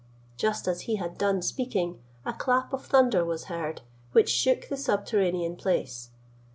[0.35, 3.81] Just as he had done speaking, a clap of thunder was heard,
[4.13, 6.09] which shook the subterranean place.